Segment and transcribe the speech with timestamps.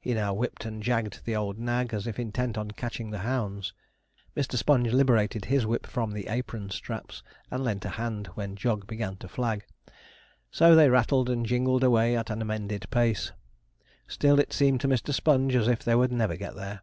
[0.00, 3.74] He now whipped and jagged the old nag, as if intent on catching the hounds.
[4.34, 4.56] Mr.
[4.56, 9.18] Sponge liberated his whip from the apron straps, and lent a hand when Jog began
[9.18, 9.66] to flag.
[10.50, 13.32] So they rattled and jingled away at an amended pace.
[14.08, 15.12] Still it seemed to Mr.
[15.12, 16.80] Sponge as if they would never get there.